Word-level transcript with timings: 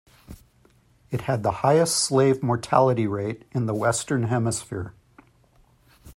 It 1.11 1.21
had 1.25 1.43
the 1.43 1.51
highest 1.61 1.95
slave 1.97 2.41
mortality 2.41 3.05
rate 3.05 3.45
in 3.51 3.67
the 3.67 3.75
western 3.75 4.23
hemisphere. 4.23 4.95